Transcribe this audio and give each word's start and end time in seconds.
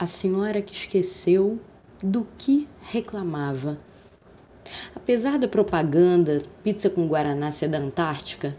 a 0.00 0.06
senhora 0.06 0.62
que 0.62 0.72
esqueceu 0.72 1.60
do 2.02 2.26
que 2.38 2.66
reclamava. 2.80 3.78
Apesar 4.96 5.38
da 5.38 5.46
propaganda 5.46 6.38
pizza 6.64 6.88
com 6.88 7.06
guaraná 7.06 7.50
ser 7.50 7.68
da 7.68 7.76
Antártica, 7.76 8.56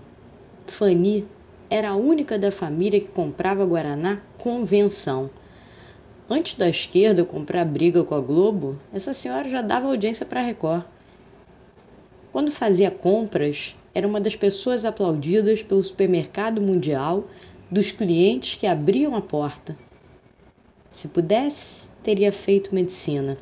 Fanny 0.68 1.28
era 1.68 1.90
a 1.90 1.96
única 1.96 2.38
da 2.38 2.52
família 2.52 3.02
que 3.02 3.10
comprava 3.10 3.66
guaraná 3.66 4.22
convenção. 4.38 5.32
Antes 6.30 6.54
da 6.54 6.70
esquerda 6.70 7.26
comprar 7.26 7.66
briga 7.66 8.04
com 8.04 8.14
a 8.14 8.22
Globo, 8.22 8.78
essa 8.94 9.12
senhora 9.12 9.50
já 9.50 9.64
dava 9.64 9.88
audiência 9.88 10.28
para 10.28 10.42
a 10.42 10.44
Record. 10.44 10.84
Quando 12.32 12.52
fazia 12.52 12.92
compras, 12.92 13.76
era 13.96 14.08
uma 14.08 14.22
das 14.22 14.36
pessoas 14.36 14.86
aplaudidas 14.86 15.64
pelo 15.64 15.82
supermercado 15.82 16.62
mundial 16.62 17.28
dos 17.72 17.90
clientes 17.90 18.54
que 18.54 18.68
abriam 18.68 19.16
a 19.16 19.22
porta. 19.22 19.76
Se 20.92 21.08
pudesse, 21.08 21.90
teria 22.04 22.34
feito 22.34 22.76
medicina. 22.76 23.38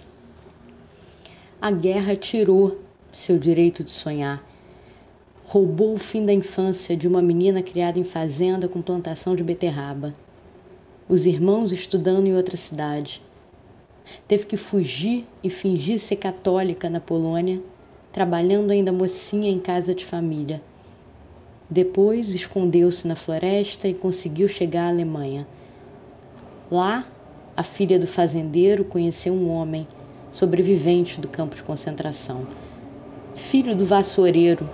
A 1.59 1.71
guerra 1.71 2.15
tirou 2.15 2.79
seu 3.11 3.39
direito 3.39 3.83
de 3.83 3.89
sonhar. 3.89 4.41
Roubou 5.43 5.95
o 5.95 5.97
fim 5.97 6.25
da 6.25 6.31
infância 6.31 6.95
de 6.95 7.07
uma 7.07 7.23
menina 7.23 7.63
criada 7.63 7.97
em 7.97 8.03
fazenda 8.03 8.67
com 8.67 8.83
plantação 8.83 9.35
de 9.35 9.43
beterraba. 9.43 10.13
Os 11.09 11.25
irmãos 11.25 11.71
estudando 11.71 12.27
em 12.27 12.35
outra 12.35 12.55
cidade. 12.55 13.19
Teve 14.27 14.45
que 14.45 14.55
fugir 14.55 15.27
e 15.43 15.49
fingir 15.49 15.99
ser 15.99 16.17
católica 16.17 16.87
na 16.87 16.99
Polônia 16.99 17.59
trabalhando 18.11 18.71
ainda 18.71 18.91
mocinha 18.91 19.49
em 19.49 19.59
casa 19.59 19.93
de 19.95 20.05
família. 20.05 20.61
Depois 21.69 22.33
escondeu-se 22.33 23.07
na 23.07 23.15
floresta 23.15 23.87
e 23.87 23.93
conseguiu 23.93 24.47
chegar 24.47 24.85
à 24.85 24.89
Alemanha. 24.89 25.47
Lá, 26.71 27.07
a 27.59 27.63
filha 27.63 27.99
do 27.99 28.07
fazendeiro 28.07 28.85
conheceu 28.85 29.33
um 29.33 29.49
homem, 29.49 29.85
sobrevivente 30.31 31.19
do 31.19 31.27
campo 31.27 31.57
de 31.57 31.61
concentração, 31.61 32.47
filho 33.35 33.75
do 33.75 33.85
vassoureiro, 33.85 34.69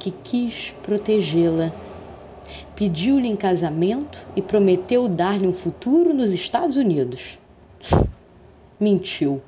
que 0.00 0.10
quis 0.10 0.74
protegê-la. 0.82 1.72
Pediu-lhe 2.74 3.28
em 3.28 3.36
casamento 3.36 4.26
e 4.34 4.42
prometeu 4.42 5.06
dar-lhe 5.06 5.46
um 5.46 5.52
futuro 5.52 6.12
nos 6.12 6.32
Estados 6.32 6.76
Unidos. 6.76 7.38
Mentiu. 8.80 9.40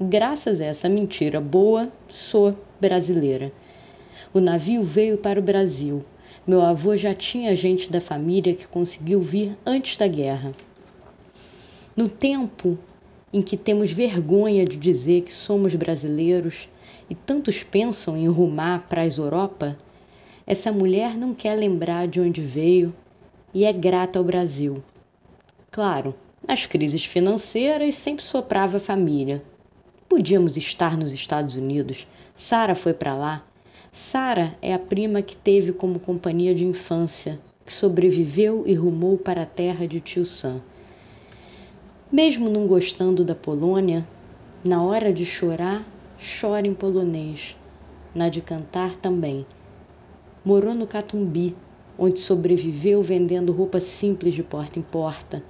Graças 0.00 0.60
a 0.60 0.64
essa 0.64 0.88
mentira 0.88 1.40
boa, 1.40 1.92
sou 2.08 2.56
brasileira. 2.80 3.52
O 4.34 4.40
navio 4.40 4.82
veio 4.82 5.16
para 5.16 5.38
o 5.38 5.42
Brasil. 5.44 6.04
Meu 6.44 6.60
avô 6.60 6.96
já 6.96 7.14
tinha 7.14 7.54
gente 7.54 7.88
da 7.88 8.00
família 8.00 8.52
que 8.52 8.66
conseguiu 8.66 9.20
vir 9.20 9.56
antes 9.64 9.96
da 9.96 10.08
guerra. 10.08 10.50
No 12.00 12.08
tempo 12.08 12.78
em 13.30 13.42
que 13.42 13.58
temos 13.58 13.92
vergonha 13.92 14.64
de 14.64 14.74
dizer 14.74 15.20
que 15.20 15.34
somos 15.34 15.74
brasileiros 15.74 16.66
e 17.10 17.14
tantos 17.14 17.62
pensam 17.62 18.16
em 18.16 18.26
rumar 18.26 18.88
para 18.88 19.02
a 19.02 19.06
Europa, 19.06 19.76
essa 20.46 20.72
mulher 20.72 21.14
não 21.14 21.34
quer 21.34 21.54
lembrar 21.56 22.08
de 22.08 22.18
onde 22.18 22.40
veio 22.40 22.94
e 23.52 23.66
é 23.66 23.72
grata 23.74 24.18
ao 24.18 24.24
Brasil. 24.24 24.82
Claro, 25.70 26.14
nas 26.42 26.64
crises 26.64 27.04
financeiras 27.04 27.96
sempre 27.96 28.24
soprava 28.24 28.78
a 28.78 28.80
família, 28.80 29.44
Podíamos 30.08 30.56
estar 30.56 30.96
nos 30.96 31.12
Estados 31.12 31.54
Unidos. 31.54 32.06
Sara 32.34 32.74
foi 32.74 32.94
para 32.94 33.14
lá. 33.14 33.44
Sara 33.92 34.56
é 34.62 34.72
a 34.72 34.78
prima 34.78 35.20
que 35.20 35.36
teve 35.36 35.70
como 35.70 36.00
companhia 36.00 36.54
de 36.54 36.64
infância, 36.64 37.38
que 37.66 37.74
sobreviveu 37.74 38.64
e 38.66 38.72
rumou 38.72 39.18
para 39.18 39.42
a 39.42 39.46
terra 39.46 39.86
de 39.86 40.00
tio 40.00 40.24
Sam. 40.24 40.62
Mesmo 42.12 42.48
não 42.48 42.66
gostando 42.66 43.24
da 43.24 43.34
Polônia, 43.34 44.06
na 44.64 44.82
hora 44.82 45.12
de 45.12 45.24
chorar, 45.24 45.86
chora 46.40 46.66
em 46.66 46.74
polonês. 46.74 47.56
Na 48.14 48.28
de 48.28 48.40
cantar 48.40 48.96
também. 48.96 49.46
Morou 50.44 50.74
no 50.74 50.86
Catumbi, 50.86 51.56
onde 51.98 52.18
sobreviveu 52.18 53.02
vendendo 53.02 53.52
roupa 53.52 53.80
simples 53.80 54.34
de 54.34 54.42
porta 54.42 54.78
em 54.78 54.82
porta 54.82 55.42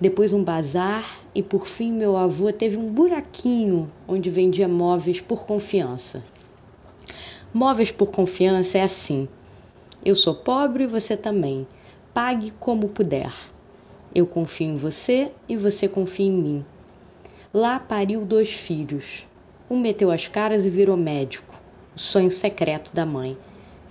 depois 0.00 0.32
um 0.32 0.42
bazar 0.42 1.20
e 1.34 1.42
por 1.42 1.66
fim 1.66 1.92
meu 1.92 2.16
avô 2.16 2.50
teve 2.50 2.78
um 2.78 2.90
buraquinho 2.90 3.92
onde 4.08 4.30
vendia 4.30 4.66
móveis 4.66 5.20
por 5.20 5.44
confiança. 5.44 6.24
Móveis 7.52 7.92
por 7.92 8.10
confiança 8.10 8.78
é 8.78 8.82
assim: 8.82 9.28
eu 10.02 10.14
sou 10.14 10.34
pobre 10.34 10.84
e 10.84 10.86
você 10.86 11.18
também. 11.18 11.66
Pague 12.14 12.50
como 12.52 12.88
puder. 12.88 13.30
Eu 14.12 14.26
confio 14.26 14.66
em 14.66 14.76
você 14.76 15.30
e 15.48 15.56
você 15.56 15.86
confia 15.86 16.26
em 16.26 16.32
mim. 16.32 16.64
Lá 17.54 17.78
pariu 17.78 18.24
dois 18.24 18.50
filhos. 18.50 19.24
Um 19.70 19.78
meteu 19.78 20.10
as 20.10 20.26
caras 20.26 20.66
e 20.66 20.70
virou 20.70 20.96
médico, 20.96 21.60
o 21.94 21.98
sonho 21.98 22.30
secreto 22.30 22.92
da 22.92 23.06
mãe. 23.06 23.38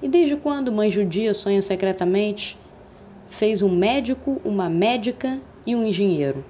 E 0.02 0.10
desde 0.10 0.36
quando 0.36 0.74
mãe 0.74 0.92
judia 0.92 1.34
sonha 1.34 1.62
secretamente? 1.62 2.58
Fez 3.30 3.62
um 3.62 3.74
médico, 3.74 4.42
uma 4.44 4.70
médica 4.70 5.42
e 5.66 5.74
um 5.74 5.86
engenheiro. 5.86 6.44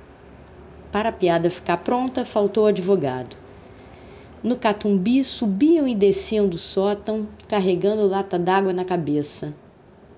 Para 0.91 1.09
a 1.09 1.11
piada 1.11 1.51
ficar 1.51 1.77
pronta, 1.77 2.25
faltou 2.25 2.63
o 2.63 2.67
advogado. 2.67 3.37
No 4.41 4.55
Catumbi, 4.55 5.23
subiam 5.23 5.87
e 5.87 5.93
desciam 5.93 6.47
do 6.47 6.57
sótão, 6.57 7.27
carregando 7.47 8.07
lata 8.07 8.39
d'água 8.39 8.73
na 8.73 8.83
cabeça. 8.83 9.53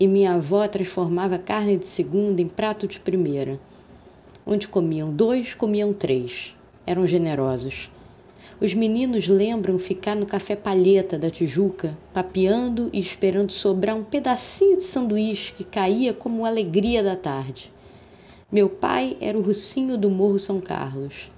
E 0.02 0.08
minha 0.08 0.34
avó 0.34 0.68
transformava 0.68 1.38
carne 1.38 1.78
de 1.78 1.86
segunda 1.86 2.42
em 2.42 2.48
prato 2.48 2.88
de 2.88 3.00
primeira. 3.00 3.60
Onde 4.44 4.68
comiam 4.68 5.14
dois, 5.14 5.54
comiam 5.54 5.94
três. 5.94 6.56
Eram 6.88 7.06
generosos. 7.06 7.92
Os 8.60 8.74
meninos 8.74 9.28
lembram 9.28 9.78
ficar 9.78 10.16
no 10.16 10.26
café 10.26 10.56
palheta 10.56 11.20
da 11.20 11.30
Tijuca, 11.30 11.96
papeando 12.12 12.90
e 12.92 13.00
esperando 13.00 13.52
sobrar 13.52 13.96
um 13.96 14.04
pedacinho 14.04 14.78
de 14.78 14.84
sanduíche 14.86 15.54
que 15.54 15.64
caía 15.64 16.16
como 16.16 16.48
alegria 16.48 17.04
da 17.04 17.16
tarde. 17.16 17.72
Meu 18.52 18.68
pai 18.70 19.16
era 19.22 19.38
o 19.38 19.44
Rucinho 19.44 20.00
do 20.00 20.10
Morro 20.10 20.40
São 20.40 20.60
Carlos. 20.60 21.32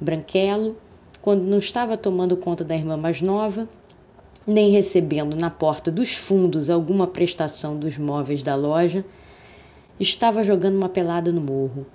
Branquelo, 0.00 0.76
quando 1.20 1.42
não 1.42 1.58
estava 1.58 1.96
tomando 1.96 2.36
conta 2.36 2.62
da 2.62 2.76
irmã 2.76 2.96
mais 2.96 3.20
nova, 3.20 3.68
nem 4.46 4.70
recebendo 4.70 5.36
na 5.36 5.50
porta 5.50 5.90
dos 5.90 6.14
fundos 6.14 6.68
alguma 6.68 7.06
prestação 7.06 7.78
dos 7.78 7.98
móveis 7.98 8.42
da 8.42 8.54
loja, 8.54 9.04
estava 9.98 10.44
jogando 10.44 10.76
uma 10.76 10.88
pelada 10.88 11.32
no 11.32 11.40
morro. 11.40 11.86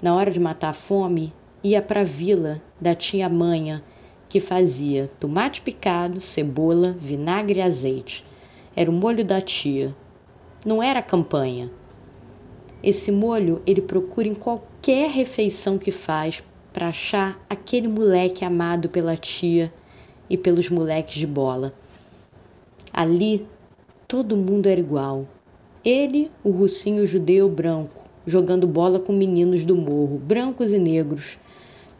Na 0.00 0.14
hora 0.14 0.30
de 0.30 0.40
matar 0.40 0.70
a 0.70 0.74
fome, 0.74 1.32
ia 1.62 1.82
para 1.82 2.00
a 2.00 2.04
vila 2.04 2.60
da 2.80 2.94
tia 2.94 3.28
Manha, 3.28 3.82
que 4.28 4.40
fazia 4.40 5.10
tomate 5.20 5.60
picado, 5.60 6.20
cebola, 6.20 6.96
vinagre 6.98 7.58
e 7.58 7.62
azeite. 7.62 8.24
Era 8.74 8.90
o 8.90 8.94
molho 8.94 9.24
da 9.24 9.40
tia. 9.40 9.94
Não 10.64 10.82
era 10.82 11.02
campanha 11.02 11.70
esse 12.82 13.12
molho 13.12 13.62
ele 13.64 13.80
procura 13.80 14.26
em 14.26 14.34
qualquer 14.34 15.08
refeição 15.08 15.78
que 15.78 15.92
faz 15.92 16.42
para 16.72 16.88
achar 16.88 17.40
aquele 17.48 17.86
moleque 17.86 18.44
amado 18.44 18.88
pela 18.88 19.16
tia 19.16 19.72
e 20.28 20.36
pelos 20.36 20.68
moleques 20.68 21.14
de 21.14 21.26
bola. 21.26 21.72
Ali 22.92 23.46
todo 24.06 24.36
mundo 24.36 24.66
era 24.68 24.80
igual. 24.80 25.26
Ele, 25.84 26.30
o 26.44 26.50
russinho 26.50 27.06
judeu 27.06 27.48
branco, 27.48 28.02
jogando 28.26 28.66
bola 28.66 29.00
com 29.00 29.12
meninos 29.12 29.64
do 29.64 29.74
morro, 29.74 30.18
brancos 30.18 30.72
e 30.72 30.78
negros. 30.78 31.38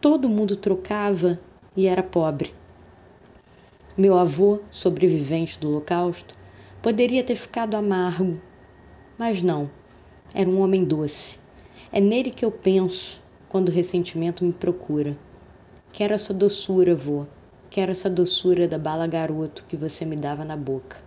Todo 0.00 0.28
mundo 0.28 0.56
trocava 0.56 1.38
e 1.76 1.86
era 1.86 2.02
pobre. 2.02 2.52
Meu 3.96 4.18
avô, 4.18 4.60
sobrevivente 4.70 5.58
do 5.58 5.68
Holocausto, 5.68 6.34
poderia 6.80 7.24
ter 7.24 7.36
ficado 7.36 7.74
amargo, 7.74 8.40
mas 9.18 9.42
não 9.42 9.70
era 10.34 10.48
um 10.48 10.60
homem 10.60 10.84
doce. 10.84 11.38
É 11.92 12.00
nele 12.00 12.30
que 12.30 12.44
eu 12.44 12.50
penso 12.50 13.22
quando 13.48 13.68
o 13.68 13.72
ressentimento 13.72 14.44
me 14.44 14.52
procura. 14.52 15.16
Quero 15.92 16.14
essa 16.14 16.32
doçura, 16.32 16.94
vô. 16.94 17.26
Quero 17.72 17.90
essa 17.90 18.10
doçura 18.10 18.68
da 18.68 18.76
bala 18.76 19.06
garoto 19.06 19.64
que 19.66 19.78
você 19.78 20.04
me 20.04 20.14
dava 20.14 20.44
na 20.44 20.58
boca. 20.58 20.98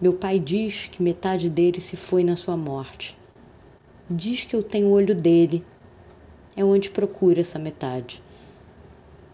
Meu 0.00 0.14
pai 0.14 0.38
diz 0.38 0.88
que 0.90 1.02
metade 1.02 1.50
dele 1.50 1.82
se 1.82 1.98
foi 1.98 2.24
na 2.24 2.34
sua 2.34 2.56
morte. 2.56 3.14
Diz 4.08 4.42
que 4.42 4.56
eu 4.56 4.62
tenho 4.62 4.86
o 4.86 4.92
olho 4.92 5.14
dele. 5.14 5.62
É 6.56 6.64
onde 6.64 6.88
procura 6.88 7.42
essa 7.42 7.58
metade. 7.58 8.22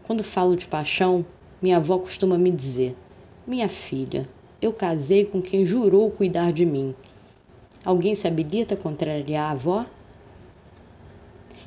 Quando 0.03 0.25
falo 0.25 0.57
de 0.57 0.67
paixão, 0.67 1.25
minha 1.63 1.77
avó 1.77 1.97
costuma 1.97 2.37
me 2.37 2.51
dizer: 2.51 2.97
Minha 3.47 3.69
filha, 3.69 4.29
eu 4.61 4.73
casei 4.73 5.25
com 5.25 5.41
quem 5.41 5.65
jurou 5.65 6.11
cuidar 6.11 6.53
de 6.53 6.67
mim. 6.67 6.93
Alguém 7.85 8.17
se 8.17 8.27
habilita 8.27 8.75
a 8.75 8.77
contrariar 8.77 9.51
a 9.51 9.53
avó? 9.53 9.87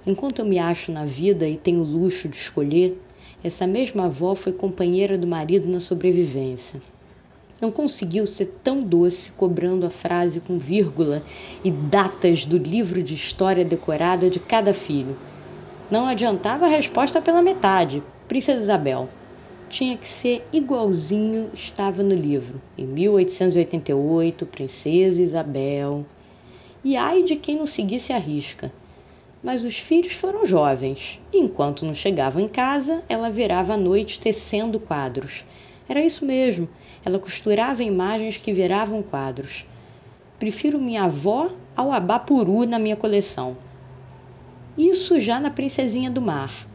Enquanto 0.05 0.39
eu 0.39 0.45
me 0.45 0.59
acho 0.59 0.91
na 0.91 1.05
vida 1.05 1.47
e 1.47 1.55
tenho 1.55 1.79
o 1.79 1.85
luxo 1.85 2.27
de 2.27 2.35
escolher, 2.35 3.01
essa 3.43 3.65
mesma 3.65 4.05
avó 4.05 4.35
foi 4.35 4.53
companheira 4.53 5.17
do 5.17 5.25
marido 5.25 5.67
na 5.67 5.79
sobrevivência. 5.79 6.79
Não 7.59 7.71
conseguiu 7.71 8.25
ser 8.25 8.53
tão 8.63 8.81
doce 8.81 9.31
cobrando 9.31 9.85
a 9.85 9.89
frase 9.89 10.39
com 10.39 10.57
vírgula 10.57 11.23
e 11.63 11.69
datas 11.69 12.45
do 12.45 12.57
livro 12.57 13.01
de 13.01 13.13
história 13.15 13.65
decorada 13.65 14.29
de 14.29 14.39
cada 14.39 14.73
filho. 14.73 15.15
Não 15.89 16.07
adiantava 16.07 16.65
a 16.65 16.69
resposta 16.69 17.21
pela 17.21 17.41
metade. 17.41 18.01
Princesa 18.27 18.61
Isabel. 18.61 19.09
Tinha 19.69 19.97
que 19.97 20.07
ser 20.07 20.47
igualzinho 20.51 21.49
estava 21.53 22.03
no 22.03 22.15
livro. 22.15 22.61
Em 22.77 22.85
1888, 22.85 24.45
Princesa 24.45 25.21
Isabel. 25.21 26.05
E 26.83 26.95
ai 26.95 27.23
de 27.23 27.35
quem 27.35 27.57
não 27.57 27.65
seguisse 27.65 28.11
a 28.11 28.17
risca. 28.17 28.71
Mas 29.43 29.63
os 29.63 29.77
filhos 29.77 30.13
foram 30.13 30.45
jovens. 30.45 31.19
E 31.33 31.39
enquanto 31.39 31.85
não 31.85 31.93
chegavam 31.93 32.41
em 32.41 32.47
casa, 32.47 33.03
ela 33.09 33.29
virava 33.29 33.73
à 33.73 33.77
noite 33.77 34.19
tecendo 34.19 34.79
quadros. 34.79 35.43
Era 35.89 36.03
isso 36.03 36.25
mesmo. 36.25 36.69
Ela 37.03 37.17
costurava 37.17 37.83
imagens 37.83 38.38
que 38.38 38.53
viravam 38.53 39.01
quadros. 39.01 39.65
Prefiro 40.38 40.79
minha 40.79 41.03
avó 41.03 41.51
ao 41.75 41.91
abapuru 41.91 42.65
na 42.65 42.77
minha 42.77 42.95
coleção. 42.95 43.57
Isso 44.77 45.19
já 45.19 45.39
na 45.39 45.49
Princesinha 45.49 46.09
do 46.09 46.21
Mar. 46.21 46.67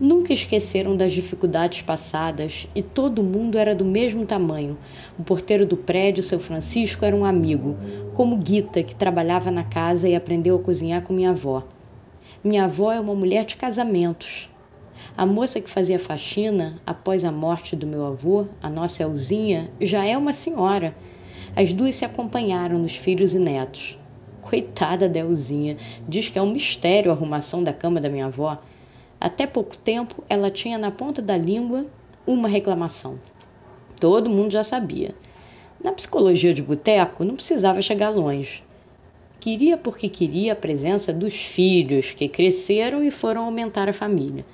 Nunca 0.00 0.32
esqueceram 0.32 0.96
das 0.96 1.12
dificuldades 1.12 1.80
passadas 1.80 2.66
e 2.74 2.82
todo 2.82 3.22
mundo 3.22 3.56
era 3.56 3.76
do 3.76 3.84
mesmo 3.84 4.26
tamanho. 4.26 4.76
O 5.16 5.22
porteiro 5.22 5.64
do 5.64 5.76
prédio, 5.76 6.20
seu 6.20 6.40
Francisco, 6.40 7.04
era 7.04 7.14
um 7.14 7.24
amigo, 7.24 7.76
como 8.12 8.36
Guita, 8.36 8.82
que 8.82 8.96
trabalhava 8.96 9.52
na 9.52 9.62
casa 9.62 10.08
e 10.08 10.16
aprendeu 10.16 10.56
a 10.56 10.58
cozinhar 10.58 11.02
com 11.02 11.12
minha 11.12 11.30
avó. 11.30 11.62
Minha 12.42 12.64
avó 12.64 12.90
é 12.90 12.98
uma 12.98 13.14
mulher 13.14 13.44
de 13.44 13.54
casamentos. 13.54 14.50
A 15.16 15.24
moça 15.24 15.60
que 15.60 15.70
fazia 15.70 15.98
faxina 15.98 16.74
após 16.84 17.24
a 17.24 17.30
morte 17.30 17.76
do 17.76 17.86
meu 17.86 18.04
avô, 18.04 18.46
a 18.60 18.68
nossa 18.68 19.04
Elzinha, 19.04 19.70
já 19.80 20.04
é 20.04 20.18
uma 20.18 20.32
senhora. 20.32 20.92
As 21.54 21.72
duas 21.72 21.94
se 21.94 22.04
acompanharam 22.04 22.80
nos 22.80 22.96
filhos 22.96 23.32
e 23.32 23.38
netos. 23.38 23.96
Coitada 24.42 25.08
da 25.08 25.20
Elzinha, 25.20 25.76
diz 26.08 26.28
que 26.28 26.36
é 26.36 26.42
um 26.42 26.50
mistério 26.50 27.12
a 27.12 27.14
arrumação 27.14 27.62
da 27.62 27.72
cama 27.72 28.00
da 28.00 28.10
minha 28.10 28.26
avó. 28.26 28.58
Até 29.24 29.46
pouco 29.46 29.74
tempo, 29.78 30.22
ela 30.28 30.50
tinha 30.50 30.76
na 30.76 30.90
ponta 30.90 31.22
da 31.22 31.34
língua 31.34 31.86
uma 32.26 32.46
reclamação. 32.46 33.18
Todo 33.98 34.28
mundo 34.28 34.52
já 34.52 34.62
sabia. 34.62 35.14
Na 35.82 35.92
psicologia 35.92 36.52
de 36.52 36.60
boteco, 36.60 37.24
não 37.24 37.34
precisava 37.34 37.80
chegar 37.80 38.10
longe. 38.10 38.62
Queria 39.40 39.78
porque 39.78 40.10
queria 40.10 40.52
a 40.52 40.56
presença 40.56 41.10
dos 41.10 41.34
filhos 41.36 42.12
que 42.12 42.28
cresceram 42.28 43.02
e 43.02 43.10
foram 43.10 43.46
aumentar 43.46 43.88
a 43.88 43.94
família. 43.94 44.44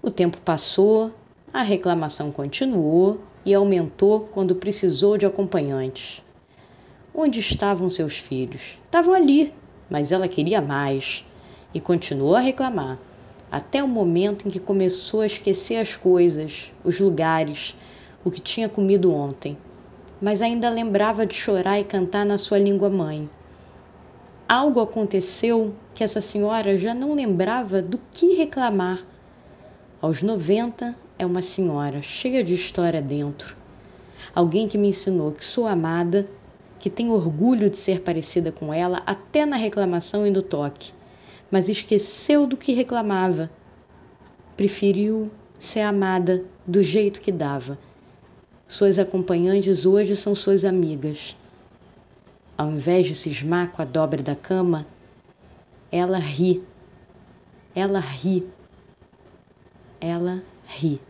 O 0.00 0.10
tempo 0.10 0.40
passou, 0.40 1.12
a 1.52 1.60
reclamação 1.60 2.32
continuou 2.32 3.20
e 3.44 3.52
aumentou 3.52 4.20
quando 4.20 4.54
precisou 4.54 5.18
de 5.18 5.26
acompanhantes. 5.26 6.22
Onde 7.14 7.40
estavam 7.40 7.90
seus 7.90 8.16
filhos? 8.16 8.78
Estavam 8.86 9.12
ali, 9.12 9.52
mas 9.90 10.12
ela 10.12 10.26
queria 10.26 10.62
mais 10.62 11.26
e 11.74 11.78
continuou 11.78 12.34
a 12.34 12.40
reclamar 12.40 12.98
até 13.50 13.82
o 13.82 13.88
momento 13.88 14.46
em 14.46 14.50
que 14.50 14.60
começou 14.60 15.22
a 15.22 15.26
esquecer 15.26 15.76
as 15.76 15.96
coisas, 15.96 16.70
os 16.84 17.00
lugares, 17.00 17.74
o 18.24 18.30
que 18.30 18.40
tinha 18.40 18.68
comido 18.68 19.12
ontem, 19.12 19.56
mas 20.20 20.42
ainda 20.42 20.68
lembrava 20.68 21.24
de 21.24 21.34
chorar 21.34 21.80
e 21.80 21.84
cantar 21.84 22.26
na 22.26 22.36
sua 22.36 22.58
língua 22.58 22.90
mãe. 22.90 23.28
Algo 24.46 24.80
aconteceu 24.80 25.74
que 25.94 26.04
essa 26.04 26.20
senhora 26.20 26.76
já 26.76 26.92
não 26.92 27.14
lembrava 27.14 27.80
do 27.80 27.98
que 28.10 28.34
reclamar. 28.34 29.04
Aos 30.00 30.22
90, 30.22 30.94
é 31.18 31.24
uma 31.24 31.42
senhora 31.42 32.02
cheia 32.02 32.44
de 32.44 32.54
história 32.54 33.00
dentro. 33.00 33.56
Alguém 34.34 34.68
que 34.68 34.78
me 34.78 34.88
ensinou 34.88 35.32
que 35.32 35.44
sou 35.44 35.66
amada, 35.66 36.28
que 36.78 36.90
tenho 36.90 37.12
orgulho 37.12 37.68
de 37.70 37.76
ser 37.76 38.02
parecida 38.02 38.52
com 38.52 38.72
ela 38.72 39.02
até 39.06 39.44
na 39.44 39.56
reclamação 39.56 40.26
e 40.26 40.30
no 40.30 40.42
toque 40.42 40.92
mas 41.50 41.68
esqueceu 41.68 42.46
do 42.46 42.56
que 42.56 42.72
reclamava. 42.72 43.50
Preferiu 44.56 45.30
ser 45.58 45.80
amada 45.80 46.44
do 46.66 46.82
jeito 46.82 47.20
que 47.20 47.32
dava. 47.32 47.78
Suas 48.66 48.98
acompanhantes 48.98 49.86
hoje 49.86 50.14
são 50.14 50.34
suas 50.34 50.64
amigas. 50.64 51.36
Ao 52.56 52.70
invés 52.70 53.06
de 53.06 53.14
cismar 53.14 53.70
com 53.70 53.80
a 53.80 53.84
dobra 53.84 54.22
da 54.22 54.36
cama, 54.36 54.86
ela 55.90 56.18
ri. 56.18 56.62
Ela 57.74 58.00
ri. 58.00 58.46
Ela 60.00 60.42
ri. 60.66 61.00